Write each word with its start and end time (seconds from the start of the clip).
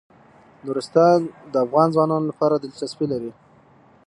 نورستان 0.65 1.19
د 1.51 1.53
افغان 1.65 1.87
ځوانانو 1.95 2.29
لپاره 2.31 2.55
دلچسپي 2.63 3.05
لري. 3.13 3.31